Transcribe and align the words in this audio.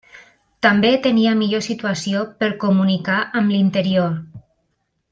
També 0.65 0.89
tenia 1.07 1.33
millor 1.41 1.63
situació 1.67 2.23
per 2.41 2.51
comunicar 2.65 3.21
amb 3.41 3.55
l'interior. 3.57 4.21